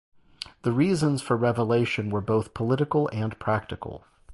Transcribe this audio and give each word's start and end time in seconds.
The 0.63 0.71
reasons 0.71 1.21
for 1.21 1.37
revelation 1.37 2.09
were 2.09 2.21
both 2.21 2.55
political 2.55 3.07
and 3.13 3.37
practical. 3.37 4.03